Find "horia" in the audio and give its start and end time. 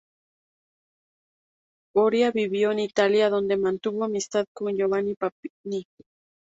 1.95-2.31